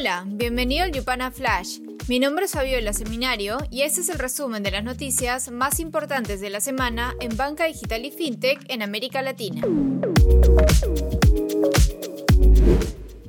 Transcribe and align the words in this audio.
Hola, 0.00 0.24
bienvenido 0.26 0.84
al 0.84 0.92
Yupana 0.92 1.30
Flash. 1.30 1.78
Mi 2.08 2.18
nombre 2.18 2.46
es 2.46 2.52
Fabiola 2.52 2.94
Seminario 2.94 3.58
y 3.70 3.82
este 3.82 4.00
es 4.00 4.08
el 4.08 4.18
resumen 4.18 4.62
de 4.62 4.70
las 4.70 4.82
noticias 4.82 5.50
más 5.50 5.78
importantes 5.78 6.40
de 6.40 6.48
la 6.48 6.60
semana 6.60 7.14
en 7.20 7.36
banca 7.36 7.66
digital 7.66 8.02
y 8.06 8.10
fintech 8.10 8.64
en 8.68 8.80
América 8.80 9.20
Latina. 9.20 9.60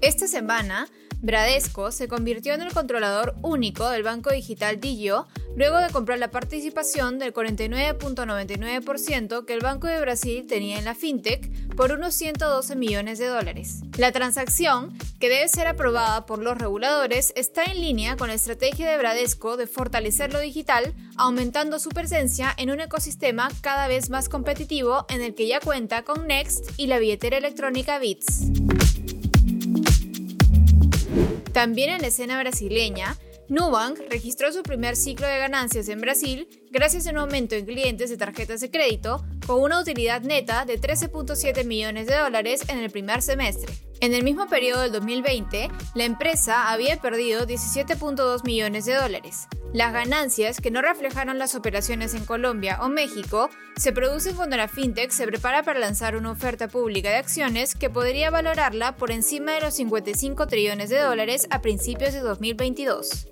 Esta 0.00 0.28
semana, 0.28 0.86
Bradesco 1.22 1.92
se 1.92 2.08
convirtió 2.08 2.54
en 2.54 2.62
el 2.62 2.72
controlador 2.72 3.34
único 3.42 3.90
del 3.90 4.02
banco 4.02 4.30
digital 4.30 4.80
Digio 4.80 5.26
luego 5.56 5.78
de 5.78 5.90
comprar 5.90 6.18
la 6.18 6.30
participación 6.30 7.18
del 7.18 7.34
49.99% 7.34 9.44
que 9.44 9.52
el 9.52 9.60
Banco 9.60 9.88
de 9.88 10.00
Brasil 10.00 10.46
tenía 10.48 10.78
en 10.78 10.84
la 10.84 10.94
fintech 10.94 11.50
por 11.74 11.92
unos 11.92 12.14
112 12.14 12.76
millones 12.76 13.18
de 13.18 13.26
dólares. 13.26 13.80
La 13.98 14.12
transacción, 14.12 14.96
que 15.18 15.28
debe 15.28 15.48
ser 15.48 15.66
aprobada 15.66 16.24
por 16.26 16.38
los 16.38 16.56
reguladores, 16.56 17.32
está 17.36 17.64
en 17.64 17.80
línea 17.80 18.16
con 18.16 18.28
la 18.28 18.34
estrategia 18.34 18.90
de 18.90 18.96
Bradesco 18.96 19.56
de 19.56 19.66
fortalecer 19.66 20.32
lo 20.32 20.40
digital, 20.40 20.94
aumentando 21.16 21.78
su 21.78 21.90
presencia 21.90 22.54
en 22.56 22.70
un 22.70 22.80
ecosistema 22.80 23.50
cada 23.60 23.88
vez 23.88 24.08
más 24.08 24.28
competitivo 24.28 25.04
en 25.08 25.20
el 25.20 25.34
que 25.34 25.48
ya 25.48 25.60
cuenta 25.60 26.04
con 26.04 26.26
Next 26.26 26.70
y 26.76 26.86
la 26.86 26.98
billetera 26.98 27.36
electrónica 27.36 27.98
Bits. 27.98 28.89
También 31.60 31.90
en 31.90 32.00
la 32.00 32.06
escena 32.06 32.40
brasileña, 32.40 33.18
Nubank 33.50 33.98
registró 34.08 34.50
su 34.50 34.62
primer 34.62 34.96
ciclo 34.96 35.26
de 35.26 35.36
ganancias 35.36 35.90
en 35.90 36.00
Brasil 36.00 36.48
gracias 36.70 37.06
a 37.06 37.10
un 37.10 37.18
aumento 37.18 37.54
en 37.54 37.66
clientes 37.66 38.08
de 38.08 38.16
tarjetas 38.16 38.62
de 38.62 38.70
crédito 38.70 39.26
con 39.46 39.60
una 39.60 39.78
utilidad 39.78 40.22
neta 40.22 40.64
de 40.64 40.80
13.7 40.80 41.66
millones 41.66 42.06
de 42.06 42.16
dólares 42.16 42.64
en 42.68 42.78
el 42.78 42.90
primer 42.90 43.20
semestre. 43.20 43.74
En 44.02 44.14
el 44.14 44.24
mismo 44.24 44.46
periodo 44.46 44.80
del 44.80 44.92
2020, 44.92 45.70
la 45.94 46.04
empresa 46.04 46.72
había 46.72 46.96
perdido 47.02 47.46
17.2 47.46 48.44
millones 48.44 48.86
de 48.86 48.94
dólares. 48.94 49.46
Las 49.74 49.92
ganancias, 49.92 50.62
que 50.62 50.70
no 50.70 50.80
reflejaron 50.80 51.38
las 51.38 51.54
operaciones 51.54 52.14
en 52.14 52.24
Colombia 52.24 52.78
o 52.80 52.88
México, 52.88 53.50
se 53.76 53.92
producen 53.92 54.36
cuando 54.36 54.56
la 54.56 54.68
fintech 54.68 55.10
se 55.10 55.26
prepara 55.26 55.62
para 55.62 55.80
lanzar 55.80 56.16
una 56.16 56.30
oferta 56.30 56.66
pública 56.66 57.10
de 57.10 57.16
acciones 57.16 57.74
que 57.74 57.90
podría 57.90 58.30
valorarla 58.30 58.96
por 58.96 59.10
encima 59.10 59.52
de 59.52 59.60
los 59.60 59.74
55 59.74 60.46
trillones 60.46 60.88
de 60.88 60.98
dólares 60.98 61.46
a 61.50 61.60
principios 61.60 62.14
de 62.14 62.20
2022. 62.20 63.26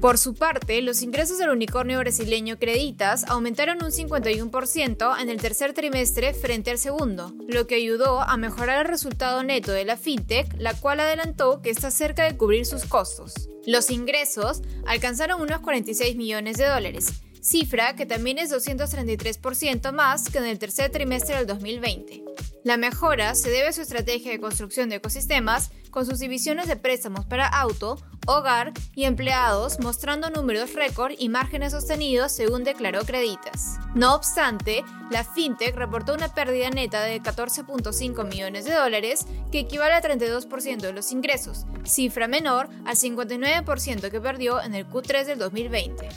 Por 0.00 0.16
su 0.16 0.34
parte, 0.34 0.80
los 0.80 1.02
ingresos 1.02 1.38
del 1.38 1.50
unicornio 1.50 1.98
brasileño 1.98 2.56
Creditas 2.56 3.24
aumentaron 3.28 3.82
un 3.82 3.90
51% 3.90 5.20
en 5.20 5.28
el 5.28 5.40
tercer 5.40 5.72
trimestre 5.72 6.34
frente 6.34 6.70
al 6.70 6.78
segundo, 6.78 7.34
lo 7.48 7.66
que 7.66 7.74
ayudó 7.74 8.20
a 8.20 8.36
mejorar 8.36 8.86
el 8.86 8.92
resultado 8.92 9.42
neto 9.42 9.72
de 9.72 9.84
la 9.84 9.96
fintech, 9.96 10.54
la 10.56 10.74
cual 10.74 11.00
adelantó 11.00 11.62
que 11.62 11.70
está 11.70 11.90
cerca 11.90 12.24
de 12.24 12.36
cubrir 12.36 12.64
sus 12.64 12.84
costos. 12.84 13.48
Los 13.66 13.90
ingresos 13.90 14.62
alcanzaron 14.86 15.42
unos 15.42 15.60
46 15.62 16.14
millones 16.14 16.58
de 16.58 16.66
dólares, 16.66 17.12
cifra 17.42 17.96
que 17.96 18.06
también 18.06 18.38
es 18.38 18.52
233% 18.52 19.90
más 19.90 20.28
que 20.30 20.38
en 20.38 20.44
el 20.44 20.60
tercer 20.60 20.92
trimestre 20.92 21.34
del 21.36 21.48
2020. 21.48 22.27
La 22.64 22.76
mejora 22.76 23.34
se 23.34 23.50
debe 23.50 23.68
a 23.68 23.72
su 23.72 23.82
estrategia 23.82 24.32
de 24.32 24.40
construcción 24.40 24.88
de 24.88 24.96
ecosistemas 24.96 25.70
con 25.90 26.04
sus 26.04 26.18
divisiones 26.18 26.66
de 26.66 26.76
préstamos 26.76 27.24
para 27.24 27.46
auto, 27.46 27.98
hogar 28.26 28.72
y 28.94 29.04
empleados 29.04 29.80
mostrando 29.80 30.28
números 30.28 30.74
récord 30.74 31.12
y 31.18 31.28
márgenes 31.28 31.72
sostenidos 31.72 32.32
según 32.32 32.64
declaró 32.64 33.04
Creditas. 33.04 33.78
No 33.94 34.14
obstante, 34.14 34.84
la 35.10 35.24
fintech 35.24 35.74
reportó 35.74 36.14
una 36.14 36.34
pérdida 36.34 36.68
neta 36.68 37.02
de 37.02 37.22
14.5 37.22 38.28
millones 38.28 38.64
de 38.64 38.74
dólares 38.74 39.26
que 39.50 39.60
equivale 39.60 39.94
a 39.94 40.02
32% 40.02 40.78
de 40.78 40.92
los 40.92 41.12
ingresos, 41.12 41.64
cifra 41.84 42.28
menor 42.28 42.68
al 42.84 42.96
59% 42.96 44.10
que 44.10 44.20
perdió 44.20 44.60
en 44.60 44.74
el 44.74 44.86
Q3 44.86 45.24
del 45.24 45.38
2020. 45.38 46.08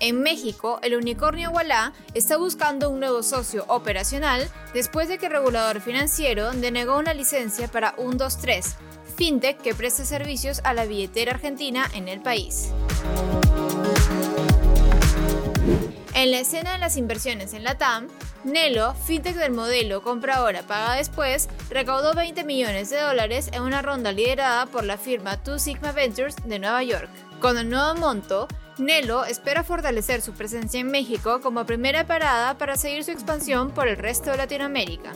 En 0.00 0.22
México, 0.22 0.78
el 0.82 0.94
unicornio 0.94 1.50
Walla 1.50 1.92
está 2.14 2.36
buscando 2.36 2.88
un 2.88 3.00
nuevo 3.00 3.24
socio 3.24 3.64
operacional 3.66 4.48
después 4.72 5.08
de 5.08 5.18
que 5.18 5.26
el 5.26 5.32
regulador 5.32 5.80
financiero 5.80 6.52
denegó 6.52 6.98
una 6.98 7.14
licencia 7.14 7.66
para 7.66 7.94
123, 7.96 8.76
fintech 9.16 9.60
que 9.60 9.74
presta 9.74 10.04
servicios 10.04 10.60
a 10.62 10.72
la 10.72 10.84
billetera 10.84 11.32
argentina 11.32 11.90
en 11.94 12.06
el 12.06 12.20
país. 12.20 12.70
En 16.14 16.30
la 16.30 16.40
escena 16.40 16.72
de 16.72 16.78
las 16.78 16.96
inversiones 16.96 17.52
en 17.52 17.64
la 17.64 17.76
TAM, 17.76 18.08
Nelo, 18.44 18.94
fintech 18.94 19.34
del 19.34 19.52
modelo 19.52 20.02
compra 20.02 20.36
ahora, 20.36 20.62
paga 20.62 20.94
después, 20.94 21.48
recaudó 21.70 22.14
20 22.14 22.44
millones 22.44 22.90
de 22.90 23.00
dólares 23.00 23.50
en 23.52 23.62
una 23.62 23.82
ronda 23.82 24.12
liderada 24.12 24.66
por 24.66 24.84
la 24.84 24.96
firma 24.96 25.42
Two 25.42 25.58
Sigma 25.58 25.90
Ventures 25.90 26.36
de 26.44 26.60
Nueva 26.60 26.84
York. 26.84 27.08
Con 27.40 27.58
el 27.58 27.68
nuevo 27.68 27.94
monto, 27.96 28.48
Nelo 28.78 29.24
espera 29.24 29.64
fortalecer 29.64 30.22
su 30.22 30.32
presencia 30.32 30.80
en 30.80 30.90
México 30.90 31.40
como 31.40 31.66
primera 31.66 32.06
parada 32.06 32.56
para 32.56 32.76
seguir 32.76 33.04
su 33.04 33.10
expansión 33.10 33.72
por 33.72 33.88
el 33.88 33.96
resto 33.96 34.30
de 34.30 34.36
Latinoamérica. 34.36 35.12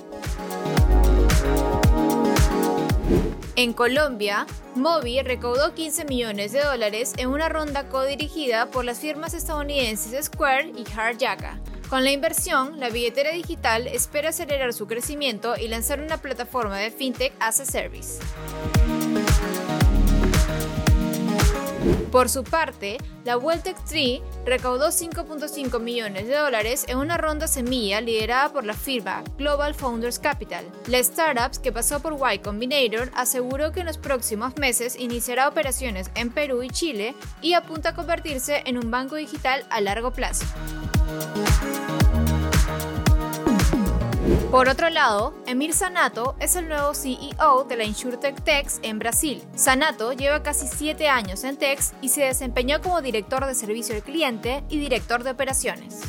En 3.55 3.73
Colombia, 3.75 4.47
Mobi 4.75 5.21
recaudó 5.23 5.75
15 5.75 6.07
millones 6.07 6.53
de 6.53 6.65
dólares 6.65 7.13
en 7.19 7.29
una 7.29 7.49
ronda 7.49 7.89
codirigida 7.89 8.71
por 8.71 8.85
las 8.85 8.99
firmas 8.99 9.35
estadounidenses 9.35 10.27
Square 10.27 10.73
y 10.77 10.85
Hardjaka. 10.85 11.61
Con 11.89 12.03
la 12.03 12.11
inversión, 12.11 12.81
la 12.81 12.89
billetera 12.89 13.33
digital 13.33 13.87
espera 13.87 14.31
acelerar 14.31 14.73
su 14.73 14.87
crecimiento 14.87 15.55
y 15.57 15.69
lanzar 15.69 16.01
una 16.01 16.17
plataforma 16.17 16.79
de 16.79 16.91
fintech 16.91 17.35
as 17.39 17.61
a 17.61 17.67
service. 17.67 18.19
Por 22.11 22.29
su 22.29 22.45
parte, 22.45 22.99
la 23.25 23.39
Welltech 23.39 23.77
3 23.85 24.21
recaudó 24.45 24.89
5.5 24.89 25.81
millones 25.81 26.27
de 26.29 26.37
dólares 26.37 26.85
en 26.89 26.99
una 26.99 27.17
ronda 27.17 27.47
semilla 27.47 28.01
liderada 28.01 28.53
por 28.53 28.65
la 28.65 28.75
firma 28.75 29.25
Global 29.39 29.75
Founders 29.75 30.19
Capital. 30.19 30.65
La 30.87 30.99
startup 30.99 31.61
que 31.63 31.73
pasó 31.73 32.01
por 32.01 32.19
Y 32.33 32.39
Combinator 32.39 33.11
aseguró 33.15 33.73
que 33.73 33.81
en 33.81 33.87
los 33.87 33.99
próximos 33.99 34.57
meses 34.57 34.97
iniciará 34.99 35.49
operaciones 35.49 36.11
en 36.15 36.31
Perú 36.31 36.63
y 36.63 36.71
Chile 36.71 37.15
y 37.41 37.55
apunta 37.55 37.91
a 37.91 37.95
convertirse 37.95 38.63
en 38.67 38.79
un 38.79 38.91
banco 38.91 39.17
digital 39.17 39.65
a 39.71 39.81
largo 39.81 40.13
plazo. 40.13 40.45
Por 44.51 44.69
otro 44.69 44.91
lado, 44.91 45.35
Emir 45.47 45.73
Sanato 45.73 46.37
es 46.39 46.57
el 46.57 46.69
nuevo 46.69 46.95
CEO 46.95 47.65
de 47.65 47.77
la 47.77 47.85
InsurTech 47.85 48.43
Tex 48.43 48.81
en 48.83 48.99
Brasil. 48.99 49.43
Sanato 49.55 50.13
lleva 50.13 50.43
casi 50.43 50.67
7 50.67 51.09
años 51.09 51.45
en 51.45 51.57
Tex 51.57 51.95
y 52.03 52.11
se 52.11 52.23
desempeñó 52.23 52.81
como 52.83 53.01
director 53.01 53.47
de 53.47 53.55
servicio 53.55 53.95
al 53.95 54.03
cliente 54.03 54.63
y 54.69 54.79
director 54.79 55.25
de 55.25 55.31
operaciones. 55.31 56.01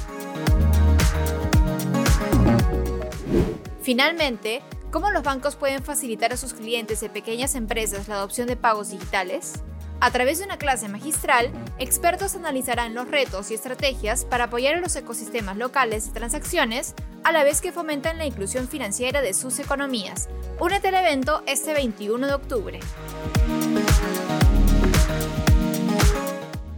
Finalmente, 3.81 4.61
¿cómo 4.91 5.09
los 5.11 5.23
bancos 5.23 5.55
pueden 5.55 5.83
facilitar 5.83 6.33
a 6.33 6.37
sus 6.37 6.53
clientes 6.53 7.01
y 7.03 7.09
pequeñas 7.09 7.55
empresas 7.55 8.07
la 8.07 8.15
adopción 8.15 8.47
de 8.47 8.55
pagos 8.55 8.89
digitales? 8.91 9.63
A 10.03 10.11
través 10.11 10.39
de 10.39 10.43
una 10.43 10.57
clase 10.57 10.89
magistral, 10.89 11.49
expertos 11.79 12.35
analizarán 12.35 12.93
los 12.93 13.07
retos 13.07 13.49
y 13.51 13.53
estrategias 13.53 14.25
para 14.25 14.43
apoyar 14.43 14.75
a 14.75 14.81
los 14.81 14.93
ecosistemas 14.97 15.55
locales 15.55 16.07
de 16.07 16.19
transacciones, 16.19 16.93
a 17.23 17.31
la 17.31 17.45
vez 17.45 17.61
que 17.61 17.71
fomentan 17.71 18.17
la 18.17 18.25
inclusión 18.25 18.67
financiera 18.67 19.21
de 19.21 19.33
sus 19.33 19.59
economías. 19.59 20.27
Únete 20.59 20.89
al 20.89 20.95
evento 20.95 21.41
este 21.45 21.73
21 21.73 22.27
de 22.27 22.33
octubre. 22.33 22.79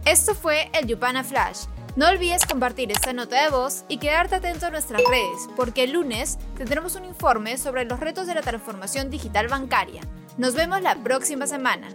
Esto 0.04 0.36
fue 0.36 0.70
el 0.72 0.86
Yupana 0.86 1.24
Flash. 1.24 1.64
No 1.96 2.08
olvides 2.08 2.44
compartir 2.44 2.92
esta 2.92 3.14
nota 3.14 3.42
de 3.42 3.48
voz 3.48 3.86
y 3.88 3.96
quedarte 3.96 4.34
atento 4.34 4.66
a 4.66 4.70
nuestras 4.70 5.02
redes, 5.08 5.48
porque 5.56 5.84
el 5.84 5.92
lunes 5.92 6.36
tendremos 6.58 6.94
un 6.94 7.06
informe 7.06 7.56
sobre 7.56 7.86
los 7.86 7.98
retos 7.98 8.26
de 8.26 8.34
la 8.34 8.42
transformación 8.42 9.08
digital 9.08 9.48
bancaria. 9.48 10.02
Nos 10.36 10.54
vemos 10.54 10.82
la 10.82 10.96
próxima 10.96 11.46
semana. 11.46 11.88